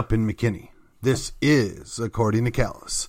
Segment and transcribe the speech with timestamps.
[0.00, 0.70] Up in McKinney,
[1.02, 3.06] this is According to Callus.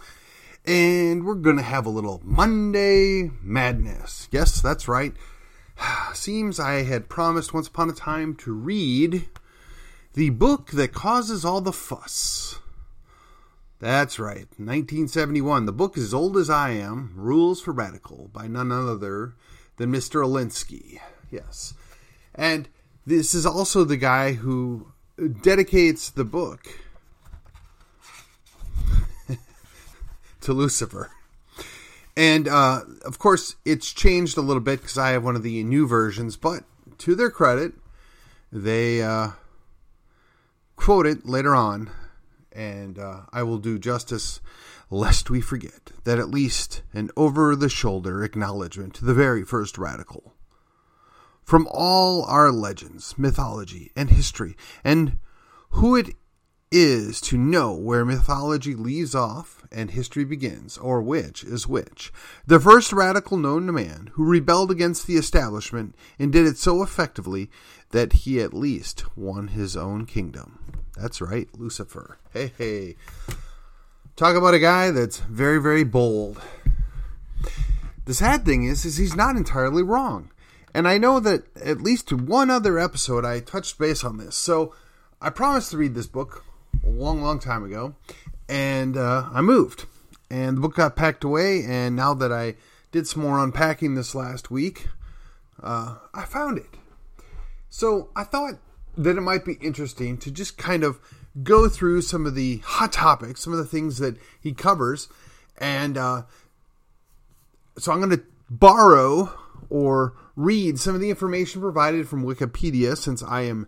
[0.65, 4.27] And we're going to have a little Monday madness.
[4.29, 5.13] Yes, that's right.
[6.13, 9.29] Seems I had promised once upon a time to read
[10.15, 12.59] the book that causes all the fuss.
[13.79, 15.68] That's right, 1971.
[15.68, 19.35] The book is as old as I am Rules for Radical by none other
[19.77, 20.25] than Mr.
[20.25, 20.99] Alinsky.
[21.29, 21.73] Yes.
[22.35, 22.68] And
[23.05, 24.90] this is also the guy who
[25.28, 26.80] dedicates the book
[30.42, 31.11] to Lucifer.
[32.17, 35.63] And uh, of course, it's changed a little bit because I have one of the
[35.63, 36.63] new versions, but
[37.00, 37.73] to their credit,
[38.52, 39.31] they uh,
[40.75, 41.89] quote it later on,
[42.52, 44.41] and uh, I will do justice
[44.89, 49.78] lest we forget that at least an over the shoulder acknowledgement to the very first
[49.78, 50.33] radical
[51.52, 55.19] from all our legends, mythology, and history, and
[55.71, 56.16] who it
[56.71, 62.13] is to know where mythology leaves off and history begins, or which is which.
[62.47, 66.81] The first radical known to man who rebelled against the establishment and did it so
[66.81, 67.49] effectively
[67.89, 70.83] that he at least won his own kingdom.
[70.95, 72.17] That's right, Lucifer.
[72.31, 72.95] Hey, hey.
[74.16, 76.41] Talk about a guy that's very, very bold.
[78.05, 80.31] The sad thing is, is he's not entirely wrong.
[80.73, 84.36] And I know that at least one other episode I touched base on this.
[84.36, 84.73] So
[85.22, 86.45] I promised to read this book
[86.86, 87.95] a long, long time ago,
[88.47, 89.86] and uh, I moved.
[90.30, 92.55] And the book got packed away, and now that I
[92.91, 94.88] did some more unpacking this last week,
[95.61, 96.69] uh, I found it.
[97.69, 98.56] So I thought
[98.97, 101.00] that it might be interesting to just kind of
[101.44, 105.07] go through some of the hot topics, some of the things that he covers,
[105.57, 106.24] and uh,
[107.78, 109.31] so I'm going to borrow
[109.69, 113.68] or read some of the information provided from Wikipedia since I am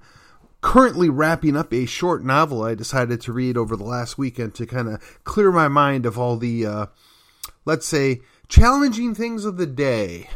[0.62, 4.66] currently wrapping up a short novel I decided to read over the last weekend to
[4.66, 6.86] kind of clear my mind of all the, uh,
[7.66, 10.30] let's say, challenging things of the day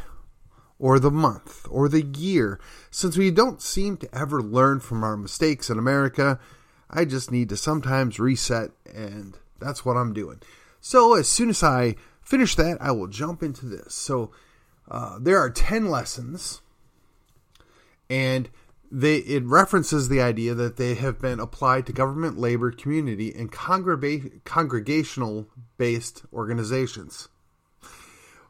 [0.80, 2.60] or the month or the year.
[2.92, 6.40] Since we don't seem to ever learn from our mistakes in America,
[6.90, 10.42] I just need to sometimes reset, and that's what I'm doing.
[10.80, 13.94] So as soon as I finish that, I will jump into this.
[13.94, 14.32] So
[14.90, 16.62] uh, there are 10 lessons,
[18.10, 18.50] and
[18.90, 23.52] they it references the idea that they have been applied to government, labor, community, and
[23.52, 25.48] congrega- congregational
[25.78, 27.28] based organizations.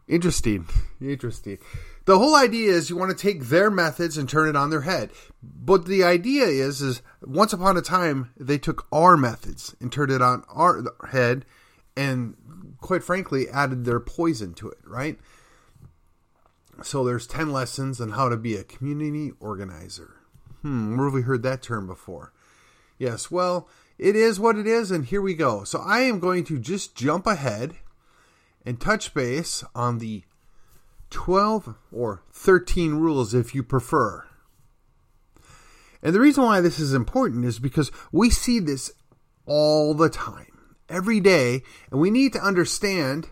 [0.07, 0.67] Interesting.
[1.01, 1.57] Interesting.
[2.05, 4.81] The whole idea is you want to take their methods and turn it on their
[4.81, 5.11] head.
[5.43, 10.11] But the idea is is once upon a time they took our methods and turned
[10.11, 11.45] it on our head
[11.97, 12.35] and
[12.79, 15.19] quite frankly added their poison to it, right?
[16.83, 20.15] So there's 10 lessons on how to be a community organizer.
[20.61, 22.33] Hmm, where have we heard that term before?
[22.97, 23.67] Yes, well,
[23.97, 25.63] it is what it is, and here we go.
[25.63, 27.75] So I am going to just jump ahead
[28.65, 30.23] and touch base on the
[31.09, 34.27] 12 or 13 rules if you prefer.
[36.01, 38.91] And the reason why this is important is because we see this
[39.45, 40.57] all the time,
[40.89, 43.29] every day, and we need to understand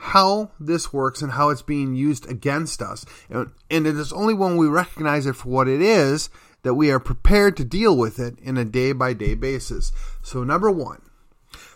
[0.00, 3.04] how this works and how it's being used against us.
[3.28, 6.30] And, it is only when we recognize it for what it is
[6.62, 9.90] that we are prepared to deal with it in a day by day basis.
[10.22, 11.02] So, number one,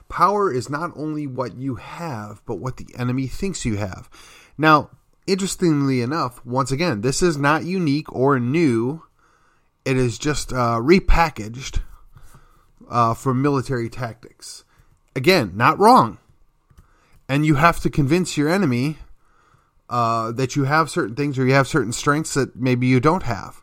[0.08, 4.08] power is not only what you have, but what the enemy thinks you have.
[4.56, 4.90] Now,
[5.26, 9.02] interestingly enough, once again, this is not unique or new.
[9.84, 11.80] It is just uh, repackaged
[12.88, 14.62] uh, for military tactics.
[15.16, 16.18] Again, not wrong
[17.28, 18.98] and you have to convince your enemy
[19.88, 23.24] uh, that you have certain things or you have certain strengths that maybe you don't
[23.24, 23.62] have,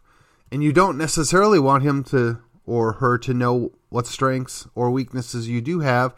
[0.52, 5.50] and you don't necessarily want him to or her to know what strengths or weaknesses
[5.50, 6.14] you do have.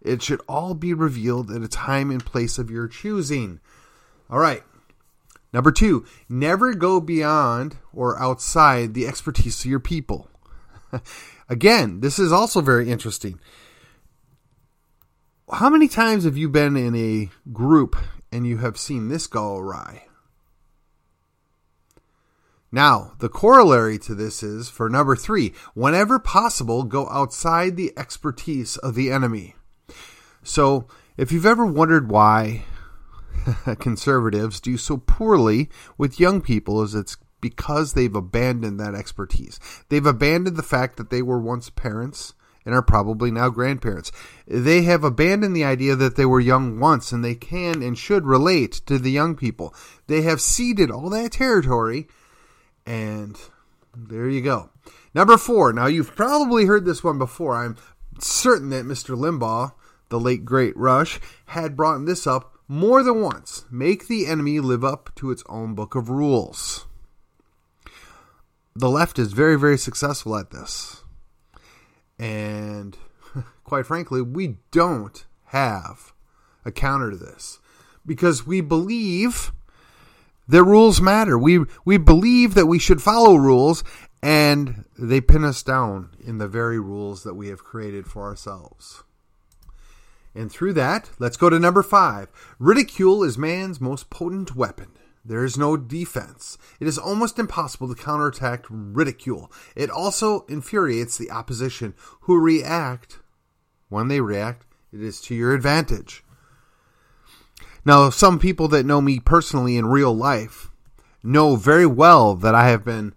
[0.00, 3.58] It should all be revealed at a time and place of your choosing.
[4.30, 4.62] All right.
[5.52, 10.28] Number two, never go beyond or outside the expertise of your people.
[11.48, 13.40] Again, this is also very interesting
[15.52, 17.96] how many times have you been in a group
[18.32, 20.06] and you have seen this go awry?
[22.72, 28.76] Now, the corollary to this is for number three, whenever possible, go outside the expertise
[28.78, 29.54] of the enemy.
[30.42, 32.64] So, if you've ever wondered why
[33.78, 39.60] conservatives do so poorly with young people, is it's because they've abandoned that expertise.
[39.88, 42.34] They've abandoned the fact that they were once parents
[42.66, 44.10] and are probably now grandparents.
[44.46, 48.26] They have abandoned the idea that they were young once and they can and should
[48.26, 49.72] relate to the young people.
[50.08, 52.08] They have ceded all that territory,
[52.84, 53.38] and
[53.96, 54.70] there you go.
[55.14, 55.72] Number four.
[55.72, 57.56] Now, you've probably heard this one before.
[57.56, 57.76] I'm
[58.18, 59.16] certain that Mr.
[59.16, 59.72] Limbaugh,
[60.10, 63.64] the late great Rush, had brought this up more than once.
[63.70, 66.86] Make the enemy live up to its own book of rules.
[68.74, 71.02] The left is very, very successful at this.
[72.18, 72.96] And
[73.64, 76.12] quite frankly, we don't have
[76.64, 77.60] a counter to this
[78.04, 79.52] because we believe
[80.48, 81.38] that rules matter.
[81.38, 83.82] We we believe that we should follow rules
[84.22, 89.04] and they pin us down in the very rules that we have created for ourselves.
[90.34, 92.28] And through that, let's go to number 5.
[92.58, 94.95] Ridicule is man's most potent weapon.
[95.26, 96.56] There is no defense.
[96.78, 99.50] It is almost impossible to counterattack ridicule.
[99.74, 103.18] It also infuriates the opposition who react.
[103.88, 106.24] When they react, it is to your advantage.
[107.84, 110.70] Now, some people that know me personally in real life
[111.22, 113.14] know very well that I have been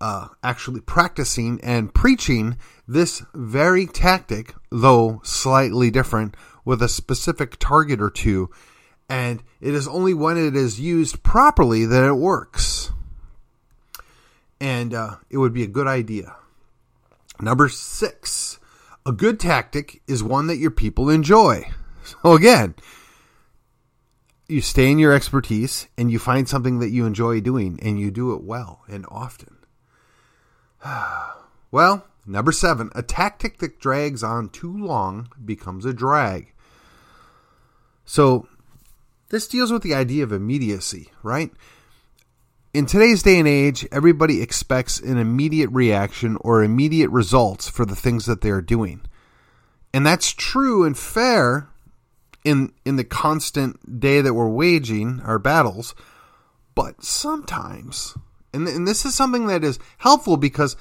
[0.00, 2.56] uh, actually practicing and preaching
[2.86, 8.50] this very tactic, though slightly different, with a specific target or two
[9.08, 12.90] and it is only when it is used properly that it works.
[14.60, 16.36] And uh, it would be a good idea.
[17.40, 18.58] Number six,
[19.04, 21.68] a good tactic is one that your people enjoy.
[22.04, 22.74] So again,
[24.48, 28.10] you stay in your expertise and you find something that you enjoy doing and you
[28.10, 29.56] do it well and often.
[31.70, 36.52] well, number seven, a tactic that drags on too long becomes a drag.
[38.04, 38.48] So
[39.34, 41.50] this deals with the idea of immediacy, right?
[42.72, 47.96] In today's day and age, everybody expects an immediate reaction or immediate results for the
[47.96, 49.02] things that they are doing.
[49.92, 51.68] And that's true and fair
[52.44, 55.96] in in the constant day that we're waging our battles,
[56.76, 58.16] but sometimes
[58.52, 60.76] and, and this is something that is helpful because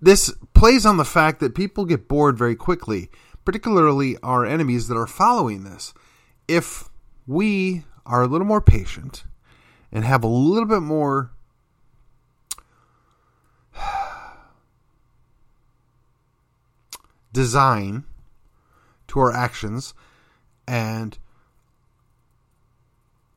[0.00, 3.10] this plays on the fact that people get bored very quickly,
[3.44, 5.92] particularly our enemies that are following this.
[6.46, 6.88] If
[7.26, 9.22] we are a little more patient
[9.92, 11.30] and have a little bit more
[17.32, 18.04] design
[19.06, 19.94] to our actions
[20.66, 21.18] and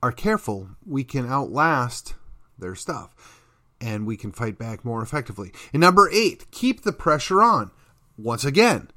[0.02, 2.16] are careful, we can outlast
[2.58, 3.44] their stuff
[3.80, 5.52] and we can fight back more effectively.
[5.74, 7.72] And number eight, keep the pressure on.
[8.18, 8.90] Once again,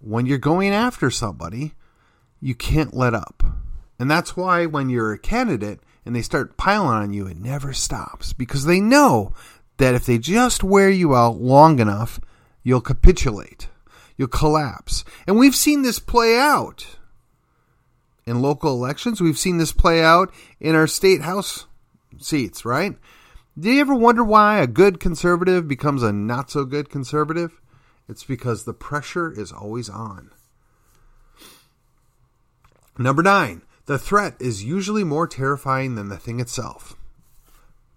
[0.00, 1.74] when you're going after somebody,
[2.40, 3.63] you can't let up.
[3.98, 7.72] And that's why when you're a candidate and they start piling on you, it never
[7.72, 9.32] stops because they know
[9.76, 12.20] that if they just wear you out long enough,
[12.62, 13.68] you'll capitulate,
[14.16, 15.04] you'll collapse.
[15.26, 16.86] And we've seen this play out
[18.26, 19.20] in local elections.
[19.20, 21.66] We've seen this play out in our state house
[22.18, 22.96] seats, right?
[23.58, 27.60] Do you ever wonder why a good conservative becomes a not so good conservative?
[28.08, 30.30] It's because the pressure is always on.
[32.98, 36.96] Number nine, the threat is usually more terrifying than the thing itself.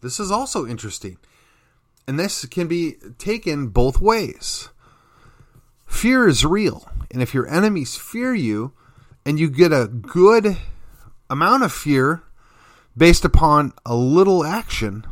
[0.01, 1.17] This is also interesting,
[2.07, 4.69] and this can be taken both ways.
[5.85, 8.73] Fear is real, and if your enemies fear you
[9.25, 10.57] and you get a good
[11.29, 12.23] amount of fear
[12.95, 15.05] based upon a little action,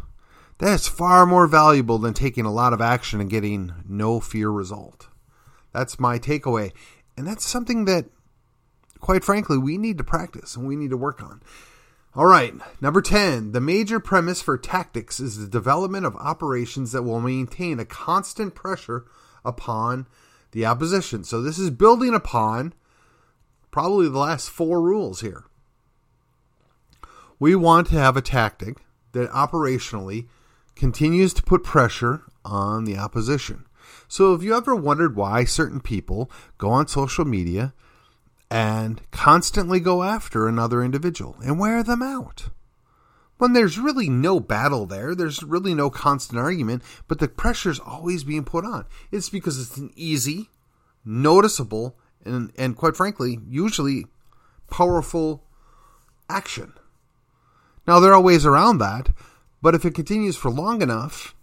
[0.60, 4.50] that is far more valuable than taking a lot of action and getting no fear
[4.50, 5.08] result.
[5.74, 6.72] That's my takeaway.
[7.18, 8.06] And that's something that
[9.06, 11.40] quite frankly, we need to practice and we need to work on.
[12.16, 13.52] All right, number 10.
[13.52, 18.56] The major premise for tactics is the development of operations that will maintain a constant
[18.56, 19.06] pressure
[19.46, 20.08] upon
[20.54, 21.24] the opposition.
[21.24, 22.74] So this is building upon
[23.70, 25.44] probably the last four rules here.
[27.38, 28.78] We want to have a tactic
[29.12, 30.30] that operationally
[30.76, 33.66] continues to put pressure on the opposition.
[34.08, 37.76] So, have you ever wondered why certain people go on social media
[38.56, 42.48] and constantly go after another individual and wear them out.
[43.38, 48.24] When there's really no battle there, there's really no constant argument, but the pressure's always
[48.24, 48.86] being put on.
[49.12, 50.52] It's because it's an easy,
[51.04, 54.06] noticeable, and, and quite frankly, usually
[54.72, 55.44] powerful
[56.30, 56.72] action.
[57.86, 59.10] Now, there are ways around that,
[59.62, 61.36] but if it continues for long enough,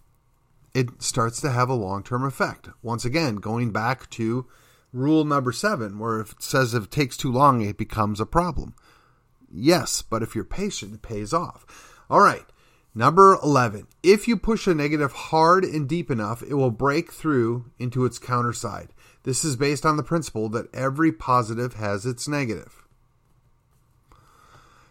[0.72, 2.70] it starts to have a long term effect.
[2.80, 4.46] Once again, going back to
[4.92, 8.26] rule number seven, where if it says if it takes too long, it becomes a
[8.26, 8.74] problem.
[9.50, 11.66] Yes, but if you're patient, it pays off.
[12.08, 12.44] All right.
[12.94, 13.86] Number 11.
[14.02, 18.18] If you push a negative hard and deep enough, it will break through into its
[18.18, 18.92] counter side.
[19.22, 22.82] This is based on the principle that every positive has its negative.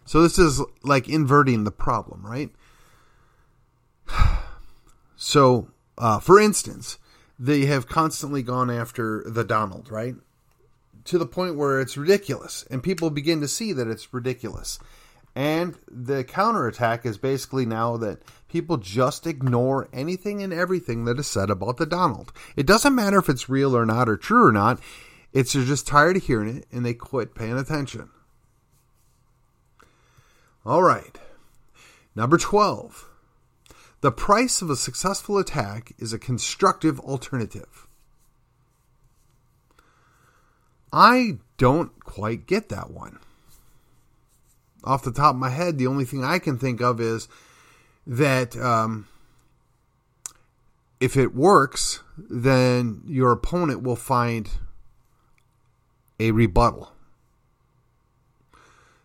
[0.05, 2.51] So this is like inverting the problem, right?
[5.23, 5.67] So,
[5.99, 6.97] uh, for instance,
[7.41, 10.13] they have constantly gone after the Donald, right?
[11.05, 14.77] To the point where it's ridiculous, and people begin to see that it's ridiculous.
[15.35, 21.25] And the counterattack is basically now that people just ignore anything and everything that is
[21.25, 22.31] said about the Donald.
[22.55, 24.79] It doesn't matter if it's real or not or true or not.
[25.33, 28.09] It's they're just tired of hearing it and they quit paying attention.
[30.63, 31.17] All right.
[32.13, 33.10] Number 12.
[34.01, 37.87] The price of a successful attack is a constructive alternative.
[40.91, 43.19] I don't quite get that one.
[44.83, 47.27] Off the top of my head, the only thing I can think of is
[48.07, 49.07] that um,
[50.99, 54.49] if it works, then your opponent will find
[56.19, 56.91] a rebuttal.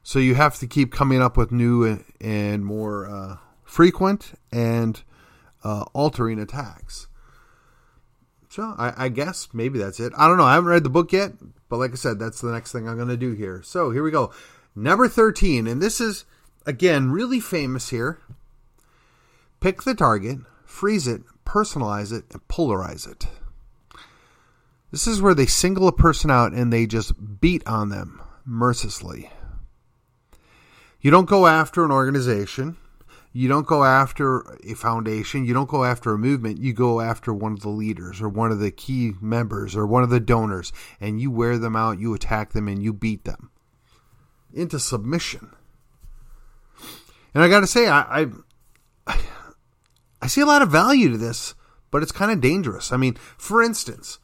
[0.02, 3.36] So you have to keep coming up with new and more uh,
[3.76, 5.02] frequent and
[5.62, 7.08] uh, altering attacks.
[8.48, 10.14] So I, I, guess maybe that's it.
[10.16, 10.44] I don't know.
[10.44, 11.32] I haven't read the book yet,
[11.68, 13.60] but like I said, that's the next thing I'm going to do here.
[13.62, 14.32] So here we go.
[14.74, 16.24] Number 13, and this is,
[16.64, 18.18] again, really famous here.
[19.60, 23.26] Pick the target, freeze it, personalize it, and polarize it.
[24.90, 29.30] This is where they single a person out and they just beat on them mercilessly.
[30.98, 32.78] You don't go after an organization.
[33.36, 35.44] You don't go after a foundation.
[35.44, 36.58] You don't go after a movement.
[36.58, 40.02] You go after one of the leaders or one of the key members or one
[40.02, 43.50] of the donors and you wear them out, you attack them, and you beat them
[44.54, 45.54] into submission.
[47.34, 48.26] And I got to say, I,
[49.06, 49.20] I,
[50.22, 51.54] I see a lot of value to this,
[51.90, 52.90] but it's kind of dangerous.
[52.90, 54.18] I mean, for instance,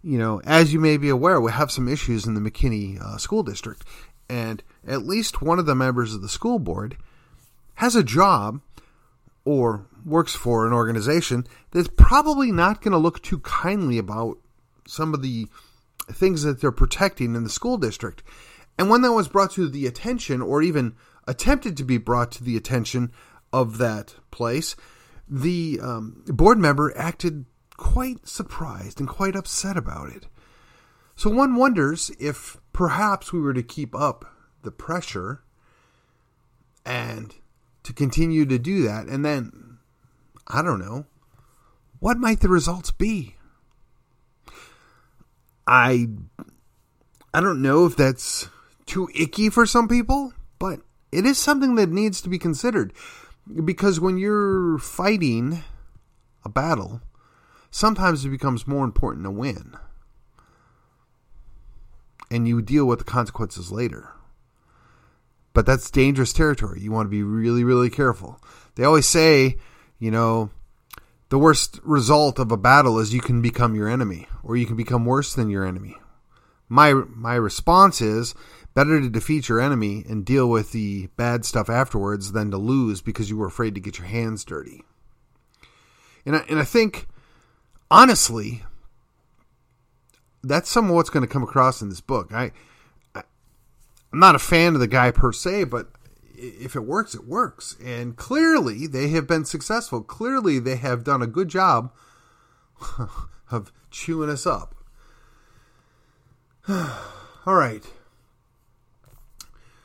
[0.00, 3.18] you know, as you may be aware, we have some issues in the McKinney uh,
[3.18, 3.84] School District,
[4.28, 6.96] and at least one of the members of the school board
[7.76, 8.60] has a job
[9.44, 14.38] or works for an organization that's probably not going to look too kindly about
[14.86, 15.46] some of the
[16.10, 18.22] things that they're protecting in the school district.
[18.78, 20.94] And when that was brought to the attention, or even
[21.26, 23.12] attempted to be brought to the attention
[23.52, 24.76] of that place,
[25.28, 30.26] the um, board member acted quite surprised and quite upset about it.
[31.16, 34.24] So one wonders if perhaps we were to keep up
[34.62, 35.42] the pressure
[36.84, 37.34] and
[37.84, 39.78] to continue to do that, and then,
[40.48, 41.06] I don't know,
[42.00, 43.36] what might the results be?
[45.66, 46.08] I
[47.32, 48.48] I don't know if that's
[48.86, 52.92] too icky for some people, but it is something that needs to be considered
[53.64, 55.62] because when you're fighting
[56.44, 57.00] a battle,
[57.70, 59.76] sometimes it becomes more important to win.
[62.30, 64.10] And you deal with the consequences later.
[65.54, 66.80] But that's dangerous territory.
[66.82, 68.40] You want to be really, really careful.
[68.74, 69.56] They always say,
[69.98, 70.50] you know,
[71.30, 74.76] the worst result of a battle is you can become your enemy or you can
[74.76, 75.96] become worse than your enemy.
[76.68, 78.34] My my response is
[78.74, 83.00] better to defeat your enemy and deal with the bad stuff afterwards than to lose
[83.00, 84.82] because you were afraid to get your hands dirty.
[86.26, 87.06] And I, and I think
[87.90, 88.64] honestly
[90.42, 92.32] that's some of what's going to come across in this book.
[92.32, 92.52] I
[94.14, 95.88] I'm not a fan of the guy per se, but
[96.36, 97.76] if it works, it works.
[97.84, 100.02] And clearly, they have been successful.
[100.02, 101.90] Clearly, they have done a good job
[103.50, 104.76] of chewing us up.
[106.68, 107.82] All right.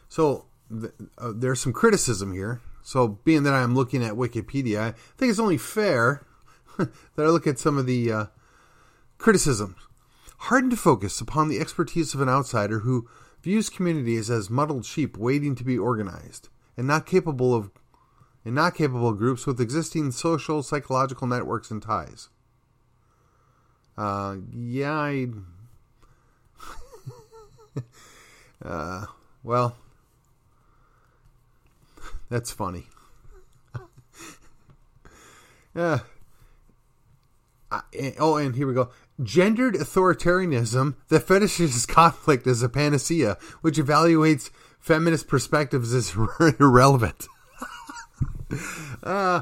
[0.09, 2.62] So, th- uh, there's some criticism here.
[2.83, 6.24] So, being that I'm looking at Wikipedia, I think it's only fair
[6.77, 8.25] that I look at some of the uh,
[9.17, 9.77] criticisms.
[10.38, 13.09] Hardened to focus upon the expertise of an outsider who
[13.41, 17.72] views communities as muddled sheep waiting to be organized and not capable of
[18.46, 22.29] and not capable groups with existing social psychological networks and ties.
[23.98, 25.27] Uh, yeah, I.
[28.65, 29.05] uh,
[29.43, 29.75] well,
[32.29, 32.88] that's funny.
[35.75, 36.00] yeah.
[37.69, 37.81] Uh,
[38.19, 38.89] oh, and here we go
[39.21, 44.49] gendered authoritarianism that fetishes conflict as a panacea, which evaluates
[44.79, 46.15] feminist perspectives as
[46.59, 47.27] irrelevant.
[49.03, 49.41] uh,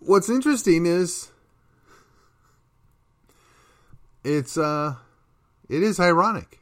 [0.00, 1.30] what's interesting is
[4.22, 4.94] it's uh
[5.68, 6.60] it is ironic.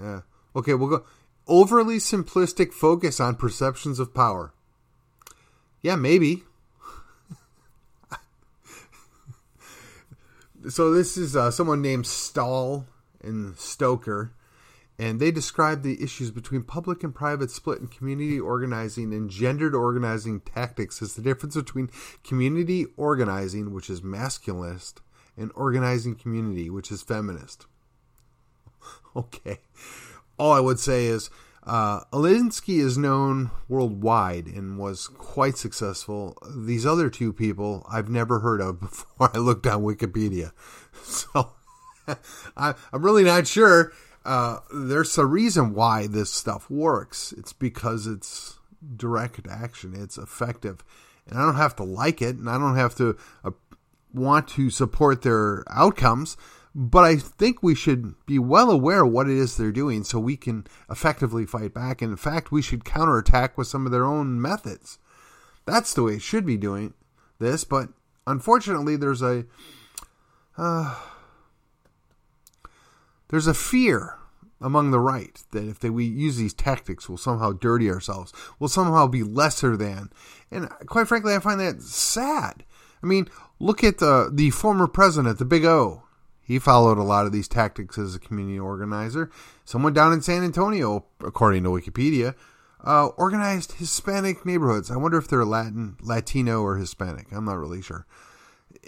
[0.00, 0.20] Yeah.
[0.56, 1.04] Okay, we'll go
[1.46, 4.52] overly simplistic focus on perceptions of power.
[5.82, 6.44] Yeah, maybe.
[10.68, 12.86] So this is uh, someone named Stall
[13.22, 14.30] and Stoecker,
[14.98, 19.74] and they describe the issues between public and private split in community organizing and gendered
[19.74, 21.90] organizing tactics as the difference between
[22.22, 24.94] community organizing, which is masculinist,
[25.36, 27.66] and organizing community, which is feminist.
[29.16, 29.60] Okay.
[30.40, 31.30] All I would say is
[31.66, 36.36] uh, Alinsky is known worldwide and was quite successful.
[36.54, 40.52] These other two people I've never heard of before I looked on Wikipedia.
[41.02, 41.50] So
[42.56, 43.92] I, am really not sure.
[44.24, 47.34] Uh, there's a reason why this stuff works.
[47.36, 48.58] It's because it's
[48.96, 50.84] direct action, it's effective.
[51.26, 53.50] And I don't have to like it, and I don't have to uh,
[54.14, 56.36] want to support their outcomes
[56.74, 60.18] but I think we should be well aware of what it is they're doing so
[60.18, 62.02] we can effectively fight back.
[62.02, 64.98] And in fact, we should counterattack with some of their own methods.
[65.66, 66.94] That's the way it should be doing
[67.38, 67.62] this.
[67.62, 67.90] But
[68.26, 69.46] unfortunately, there's a
[70.58, 70.98] uh,
[73.28, 74.18] there's a fear
[74.60, 78.32] among the right that if they, we use these tactics, we'll somehow dirty ourselves.
[78.58, 80.10] We'll somehow be lesser than.
[80.50, 82.64] And quite frankly, I find that sad.
[83.02, 83.28] I mean,
[83.60, 86.03] look at the the former president, the Big O.
[86.44, 89.30] He followed a lot of these tactics as a community organizer.
[89.64, 92.34] Someone down in San Antonio, according to Wikipedia,
[92.84, 94.90] uh, organized Hispanic neighborhoods.
[94.90, 97.32] I wonder if they're Latin, Latino, or Hispanic.
[97.32, 98.06] I'm not really sure.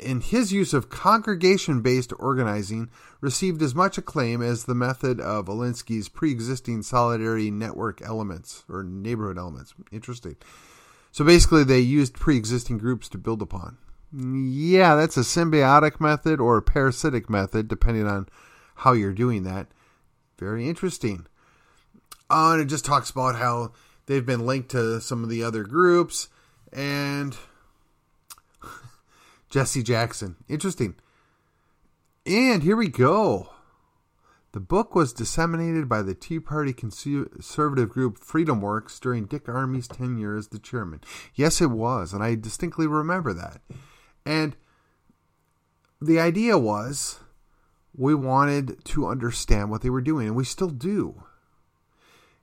[0.05, 2.91] And his use of congregation based organizing
[3.23, 8.83] received as much acclaim as the method of Alinsky's pre existing solidarity network elements or
[8.83, 9.75] neighborhood elements.
[9.91, 10.37] Interesting.
[11.11, 13.79] So basically, they used pre existing groups to build upon.
[14.13, 18.29] Yeah, that's a symbiotic method or a parasitic method, depending on
[18.77, 19.69] how you're doing that.
[20.39, 21.27] Very interesting.
[22.31, 23.73] Uh, and it just talks about how
[24.07, 26.29] they've been linked to some of the other groups
[26.73, 27.37] and
[29.51, 30.37] Jesse Jackson.
[30.49, 30.97] Interesting.
[32.25, 33.51] And here we go.
[34.53, 40.35] The book was disseminated by the Tea Party conservative group FreedomWorks during Dick Armey's tenure
[40.35, 41.03] as the chairman.
[41.35, 43.61] Yes, it was, and I distinctly remember that.
[44.27, 44.57] And
[46.03, 47.21] the idea was
[47.97, 51.23] we wanted to understand what they were doing, and we still do.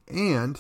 [0.08, 0.60] And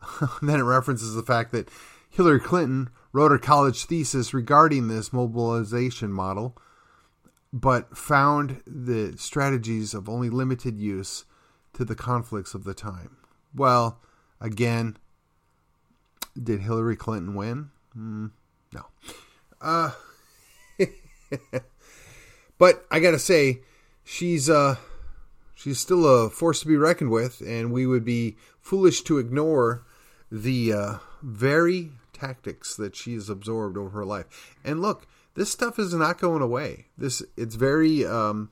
[0.42, 1.68] then it references the fact that
[2.08, 6.56] Hillary Clinton wrote a college thesis regarding this mobilization model,
[7.52, 11.24] but found the strategies of only limited use
[11.74, 13.16] to the conflicts of the time.
[13.54, 14.00] Well,
[14.40, 14.96] again,
[16.40, 17.70] did Hillary Clinton win?
[17.96, 18.30] Mm,
[18.72, 18.86] no.
[19.60, 19.92] Uh,
[22.58, 23.60] but I gotta say,
[24.04, 24.76] she's uh,
[25.54, 29.84] she's still a force to be reckoned with, and we would be foolish to ignore
[30.30, 34.56] the uh, very tactics that she's absorbed over her life.
[34.64, 36.86] And look, this stuff is not going away.
[36.96, 38.50] This it's very um,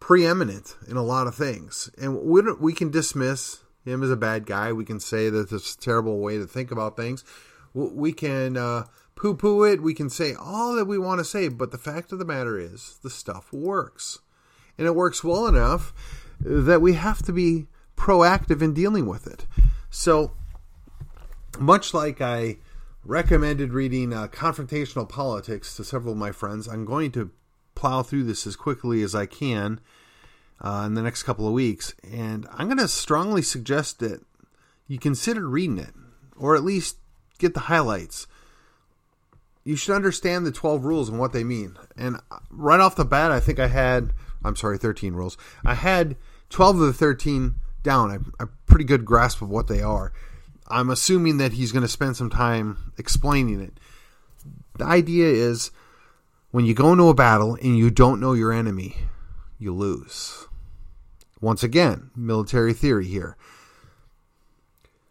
[0.00, 4.46] preeminent in a lot of things, and we we can dismiss him as a bad
[4.46, 4.72] guy.
[4.72, 7.24] We can say that it's a terrible way to think about things.
[7.74, 8.84] We can uh,
[9.18, 9.82] poo poo it.
[9.82, 12.58] We can say all that we want to say, but the fact of the matter
[12.58, 14.20] is the stuff works.
[14.78, 15.92] And it works well enough
[16.40, 19.44] that we have to be proactive in dealing with it.
[19.90, 20.32] So,
[21.58, 22.58] much like I
[23.04, 27.32] recommended reading uh, Confrontational Politics to several of my friends, I'm going to
[27.74, 29.80] plow through this as quickly as I can
[30.60, 31.92] uh, in the next couple of weeks.
[32.08, 34.24] And I'm going to strongly suggest that
[34.86, 35.94] you consider reading it,
[36.36, 36.98] or at least
[37.38, 38.28] get the highlights
[39.68, 41.76] you should understand the 12 rules and what they mean.
[41.94, 42.16] And
[42.48, 45.36] right off the bat, I think I had, I'm sorry, 13 rules.
[45.62, 46.16] I had
[46.48, 48.10] 12 of the 13 down.
[48.10, 50.10] I, a pretty good grasp of what they are.
[50.68, 53.74] I'm assuming that he's going to spend some time explaining it.
[54.78, 55.70] The idea is
[56.50, 58.96] when you go into a battle and you don't know your enemy,
[59.58, 60.46] you lose.
[61.42, 63.36] Once again, military theory here.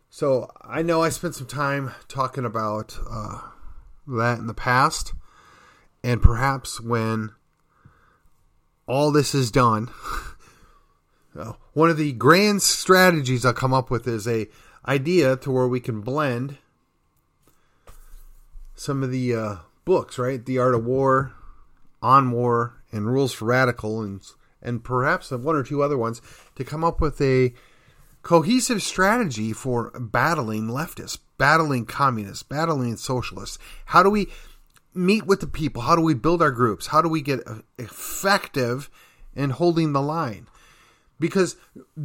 [0.10, 3.39] So I know I spent some time talking about uh,
[4.08, 5.13] that in the past.
[6.04, 7.32] And perhaps when
[8.88, 9.88] all this is done,
[11.74, 14.48] one of the grand strategies I'll come up with is a
[14.88, 16.58] idea to where we can blend
[18.74, 20.46] some of the uh, books, right?
[20.46, 21.34] The Art of War,
[22.02, 24.22] On War, and Rules for Radical, and
[24.62, 26.22] and perhaps one or two other ones
[26.56, 27.54] to come up with a
[28.22, 33.58] cohesive strategy for battling leftists, battling communists, battling socialists.
[33.86, 34.28] How do we
[34.93, 35.84] meet with the people?
[35.84, 36.88] How do we build our groups?
[36.88, 37.41] How do we get
[37.78, 38.89] effective
[39.36, 40.47] in holding the line?
[41.19, 41.56] Because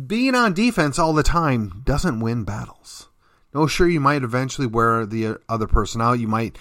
[0.06, 3.08] being on defense all the time doesn't win battles.
[3.54, 6.18] No, sure, you might eventually wear the other person out.
[6.18, 6.56] You might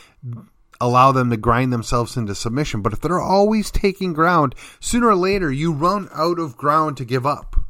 [0.81, 2.81] allow them to grind themselves into submission.
[2.81, 7.05] But if they're always taking ground, sooner or later you run out of ground to
[7.05, 7.61] give up.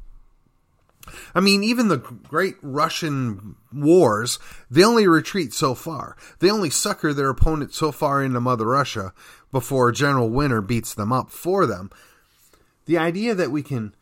[1.33, 6.15] I mean, even the great Russian wars, they only retreat so far.
[6.39, 9.13] They only sucker their opponent so far into Mother Russia
[9.51, 11.89] before General Winter beats them up for them.
[12.85, 13.95] The idea that we can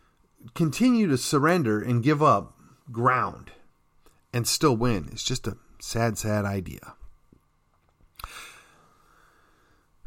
[0.53, 2.55] continue to surrender and give up
[2.91, 3.51] ground
[4.33, 6.93] and still win is just a sad, sad idea.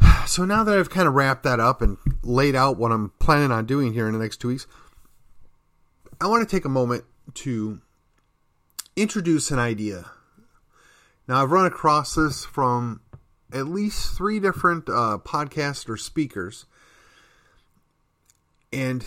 [0.24, 3.50] So now that I've kind of wrapped that up and laid out what I'm planning
[3.50, 4.68] on doing here in the next two weeks,
[6.22, 7.02] I want to take a moment
[7.34, 7.80] to
[8.94, 10.08] introduce an idea.
[11.26, 13.00] Now, I've run across this from
[13.52, 16.64] at least three different uh, podcasts or speakers,
[18.72, 19.04] and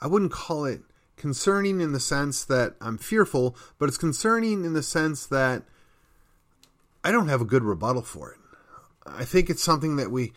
[0.00, 0.80] I wouldn't call it
[1.18, 5.64] concerning in the sense that I'm fearful, but it's concerning in the sense that
[7.04, 8.38] I don't have a good rebuttal for it.
[9.06, 10.32] I think it's something that we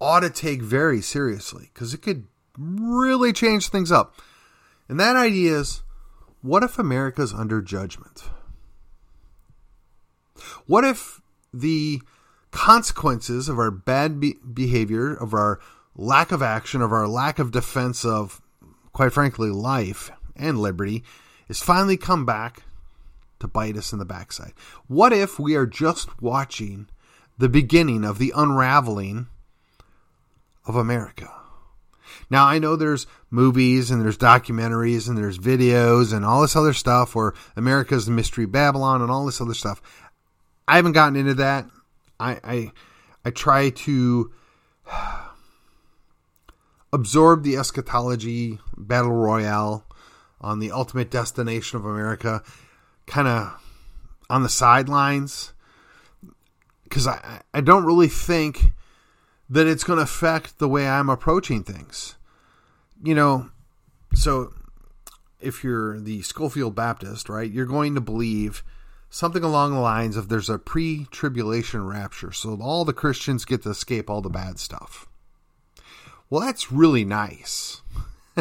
[0.00, 2.26] ought to take very seriously because it could
[2.58, 4.16] really change things up.
[4.90, 5.84] And that idea is
[6.42, 8.24] what if America's under judgment?
[10.66, 11.20] What if
[11.54, 12.02] the
[12.50, 15.60] consequences of our bad be- behavior, of our
[15.94, 18.42] lack of action, of our lack of defense of,
[18.92, 21.04] quite frankly, life and liberty,
[21.48, 22.64] is finally come back
[23.38, 24.54] to bite us in the backside?
[24.88, 26.88] What if we are just watching
[27.38, 29.28] the beginning of the unraveling
[30.66, 31.39] of America?
[32.30, 36.72] Now, I know there's movies and there's documentaries and there's videos and all this other
[36.72, 39.82] stuff where America's the mystery Babylon and all this other stuff.
[40.68, 41.68] I haven't gotten into that.
[42.20, 42.72] I I,
[43.24, 44.30] I try to
[46.92, 49.84] absorb the eschatology battle royale
[50.40, 52.42] on the ultimate destination of America,
[53.06, 53.60] kind of
[54.30, 55.52] on the sidelines,
[56.84, 58.72] because I I don't really think
[59.48, 62.14] that it's going to affect the way I'm approaching things.
[63.02, 63.50] You know,
[64.14, 64.52] so
[65.40, 68.62] if you're the Scofield Baptist, right, you're going to believe
[69.08, 72.32] something along the lines of there's a pre tribulation rapture.
[72.32, 75.06] So all the Christians get to escape all the bad stuff.
[76.28, 77.82] Well, that's really nice.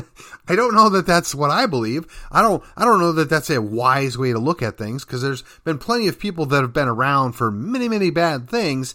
[0.47, 2.05] I don't know that that's what I believe.
[2.31, 5.21] I don't I don't know that that's a wise way to look at things because
[5.21, 8.93] there's been plenty of people that have been around for many many bad things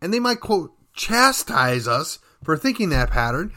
[0.00, 3.52] and they might quote chastise us for thinking that pattern.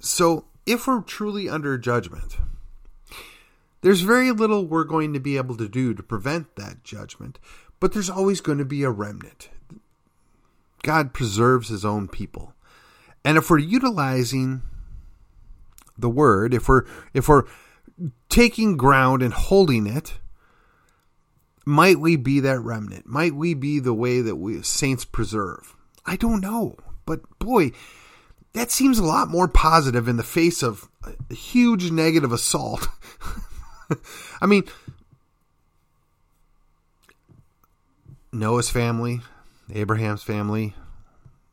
[0.00, 2.36] So, if we're truly under judgment,
[3.80, 7.38] there's very little we're going to be able to do to prevent that judgment,
[7.80, 9.48] but there's always going to be a remnant.
[10.82, 12.54] God preserves his own people.
[13.24, 14.62] And if we're utilizing
[15.96, 17.44] the word, if we're if we're
[18.28, 20.18] taking ground and holding it,
[21.64, 23.06] might we be that remnant?
[23.06, 25.74] Might we be the way that we saints preserve?
[26.06, 26.76] I don't know.
[27.04, 27.72] But boy,
[28.58, 30.88] that seems a lot more positive in the face of
[31.30, 32.88] a huge negative assault.
[34.40, 34.64] I mean,
[38.32, 39.20] Noah's family,
[39.72, 40.74] Abraham's family,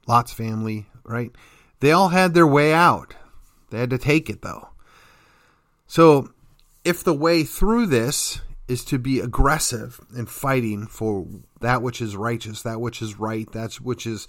[0.08, 1.32] Lot's family, right?
[1.80, 3.16] They all had their way out.
[3.70, 4.70] They had to take it though.
[5.88, 6.32] So,
[6.84, 11.28] if the way through this is to be aggressive and fighting for
[11.62, 14.28] that which is righteous, that which is right, that which is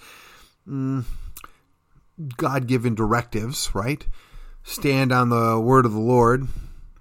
[0.69, 1.05] mm,
[2.37, 4.07] God given directives, right?
[4.63, 6.49] Stand on the word of the Lord,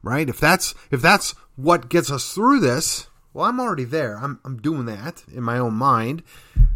[0.04, 0.28] right?
[0.28, 4.17] If that's if that's what gets us through this, well, I'm already there.
[4.17, 6.23] I'm I'm doing that in my own mind,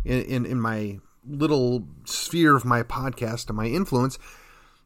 [0.04, 4.18] in in, in my little sphere of my podcast and my influence.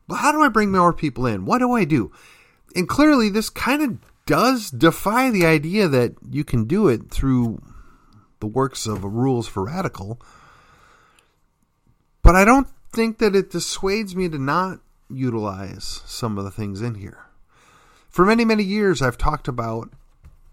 [0.08, 1.46] But how do I bring more people in?
[1.46, 2.12] What do I do?
[2.76, 7.62] And clearly, this kind of does defy the idea that you can do it through
[8.40, 10.20] the works of Rules for Radical.
[12.22, 14.80] But I don't think that it dissuades me to not
[15.10, 17.26] utilize some of the things in here.
[18.10, 19.90] For many, many years, I've talked about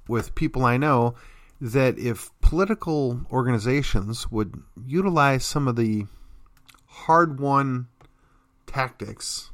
[0.09, 1.15] with people I know
[1.61, 6.07] that if political organizations would utilize some of the
[6.87, 7.89] hard won
[8.67, 9.51] tactics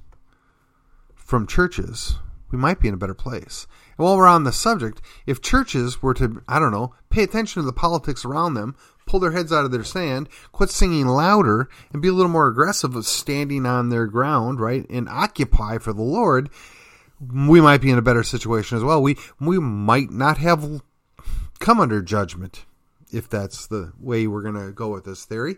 [1.14, 2.16] from churches,
[2.53, 3.66] we might be in a better place.
[3.99, 7.61] And while we're on the subject, if churches were to, I don't know, pay attention
[7.62, 11.69] to the politics around them, pull their heads out of their sand, quit singing louder,
[11.92, 15.92] and be a little more aggressive of standing on their ground, right, and occupy for
[15.92, 16.51] the Lord,
[17.21, 19.03] we might be in a better situation as well.
[19.03, 20.83] We we might not have
[21.59, 22.66] come under judgment
[23.12, 25.57] if that's the way we're going to go with this theory.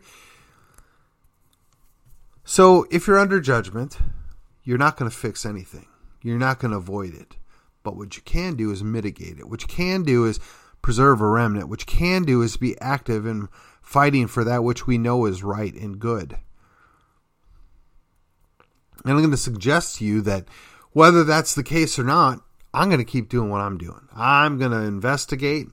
[2.45, 3.99] So, if you're under judgment,
[4.65, 5.87] you're not going to fix anything.
[6.23, 7.37] You're not going to avoid it.
[7.83, 9.49] But what you can do is mitigate it.
[9.49, 10.41] What you can do is
[10.83, 11.69] preserve a remnant.
[11.69, 13.49] Which can do is be active in
[13.83, 16.38] fighting for that which we know is right and good.
[19.05, 20.47] And I'm going to suggest to you that
[20.93, 22.41] whether that's the case or not,
[22.75, 24.09] I'm going to keep doing what I'm doing.
[24.14, 25.69] I'm going to investigate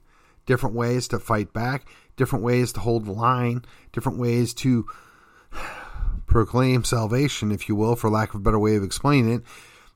[0.45, 4.85] different ways to fight back, different ways to hold the line, different ways to
[6.27, 9.43] proclaim salvation, if you will, for lack of a better way of explaining it.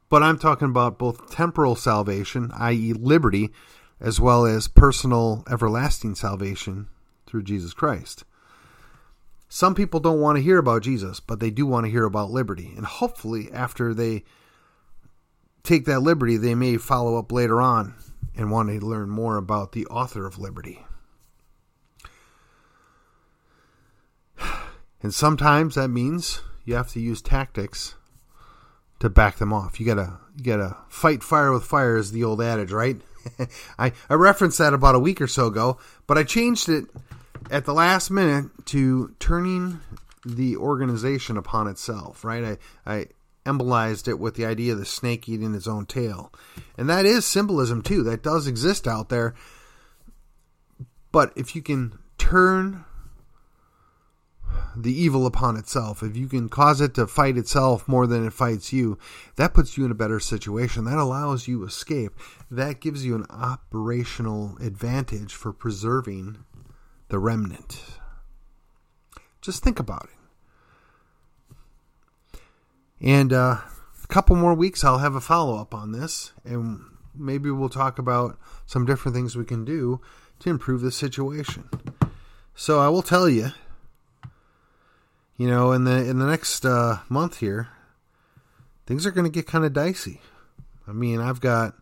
[0.10, 3.52] But I'm talking about both temporal salvation, i.e., liberty,
[4.00, 6.88] as well as personal everlasting salvation
[7.26, 8.24] through Jesus Christ.
[9.50, 12.30] Some people don't want to hear about Jesus, but they do want to hear about
[12.30, 12.74] liberty.
[12.78, 14.24] And hopefully, after they
[15.64, 17.96] take that liberty, they may follow up later on
[18.36, 20.86] and want to learn more about the author of liberty.
[25.02, 27.96] And sometimes that means you have to use tactics
[29.00, 29.80] to back them off.
[29.80, 33.02] You gotta you gotta fight fire with fire is the old adage, right?
[33.80, 36.86] I, I referenced that about a week or so ago, but I changed it
[37.52, 39.80] at the last minute to turning
[40.26, 42.58] the organization upon itself, right?
[42.86, 43.06] I, I
[43.46, 46.32] embolized it with the idea of the snake eating its own tail.
[46.78, 48.04] And that is symbolism too.
[48.04, 49.34] That does exist out there.
[51.12, 52.86] But if you can turn
[54.84, 58.34] the evil upon itself, if you can cause it to fight itself more than it
[58.34, 58.98] fights you,
[59.36, 60.86] that puts you in a better situation.
[60.86, 62.14] That allows you escape.
[62.50, 66.38] That gives you an operational advantage for preserving
[67.10, 67.82] the remnant.
[69.42, 70.20] Just think about it.
[73.02, 73.58] And uh,
[74.04, 76.82] a couple more weeks, I'll have a follow up on this, and
[77.16, 80.02] maybe we'll talk about some different things we can do
[80.40, 81.70] to improve the situation.
[82.56, 83.52] So I will tell you,
[85.40, 87.70] you know, in the in the next uh, month here,
[88.86, 90.20] things are going to get kind of dicey.
[90.86, 91.76] I mean, I've got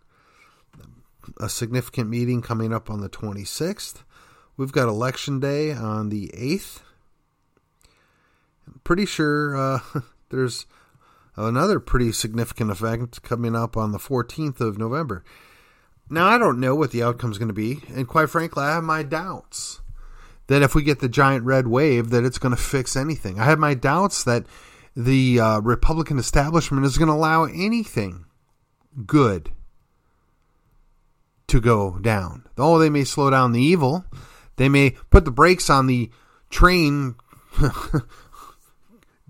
[1.40, 4.04] a significant meeting coming up on the 26th.
[4.58, 6.82] We've got election day on the 8th.
[8.68, 9.80] I'm pretty sure uh,
[10.30, 10.68] there's
[11.36, 15.24] another pretty significant event coming up on the 14th of November.
[16.12, 18.74] Now, I don't know what the outcome is going to be, and quite frankly, I
[18.76, 19.82] have my doubts
[20.48, 23.40] that if we get the giant red wave, that it's going to fix anything.
[23.40, 24.46] I have my doubts that
[24.96, 28.26] the uh, Republican establishment is going to allow anything
[29.06, 29.52] good
[31.48, 32.46] to go down.
[32.58, 34.06] Oh, they may slow down the evil.
[34.56, 36.10] They may put the brakes on the
[36.50, 37.16] train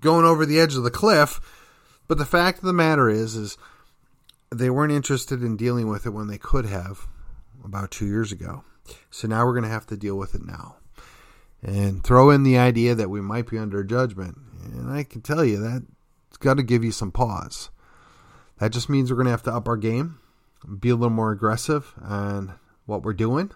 [0.00, 1.40] going over the edge of the cliff
[2.08, 3.58] but the fact of the matter is, is
[4.50, 7.06] they weren't interested in dealing with it when they could have
[7.62, 8.64] about two years ago.
[9.10, 10.77] So now we're going to have to deal with it now.
[11.62, 14.38] And throw in the idea that we might be under judgment.
[14.62, 15.84] And I can tell you that
[16.28, 17.70] it's got to give you some pause.
[18.58, 20.18] That just means we're going to have to up our game,
[20.78, 22.54] be a little more aggressive on
[22.86, 23.50] what we're doing,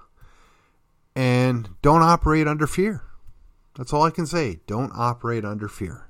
[1.14, 3.02] and don't operate under fear.
[3.76, 4.60] That's all I can say.
[4.66, 6.08] Don't operate under fear.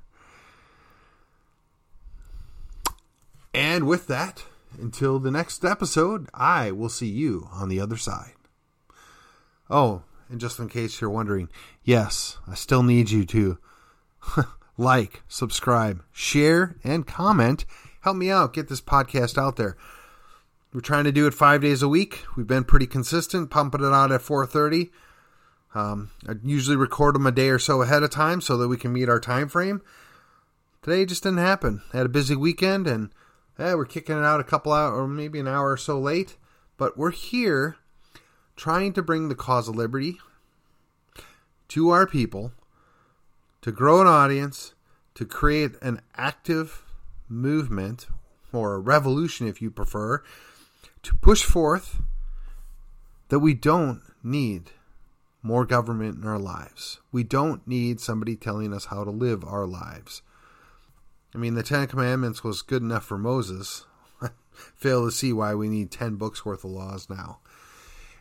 [3.55, 4.44] And with that,
[4.81, 8.35] until the next episode, I will see you on the other side.
[9.70, 10.02] Oh,
[10.33, 11.51] and just in case you're wondering,
[11.85, 13.59] yes, I still need you to
[14.79, 17.66] like, subscribe, share, and comment.
[18.01, 19.77] Help me out, get this podcast out there.
[20.73, 22.25] We're trying to do it five days a week.
[22.35, 24.90] We've been pretty consistent, pumping it out at 4:30.
[25.75, 28.79] Um, I usually record them a day or so ahead of time so that we
[28.79, 29.83] can meet our time frame.
[30.81, 31.83] Today just didn't happen.
[31.92, 33.11] I had a busy weekend and
[33.59, 36.37] eh, we're kicking it out a couple hours or maybe an hour or so late,
[36.79, 37.77] but we're here
[38.62, 40.18] trying to bring the cause of liberty
[41.66, 42.53] to our people,
[43.61, 44.72] to grow an audience,
[45.16, 46.85] to create an active
[47.29, 48.07] movement
[48.53, 50.22] or a revolution, if you prefer,
[51.03, 52.03] to push forth
[53.31, 54.70] that we don't need
[55.42, 57.01] more government in our lives.
[57.11, 60.22] We don't need somebody telling us how to live our lives.
[61.35, 63.87] I mean, the Ten Commandments was good enough for Moses.
[64.53, 67.40] Fail to see why we need 10 books worth of laws now.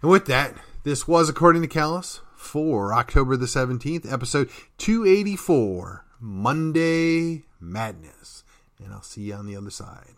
[0.02, 7.44] And with that, this was According to Callus for October the 17th, episode 284 Monday
[7.60, 8.44] Madness.
[8.84, 10.16] And I'll see you on the other side.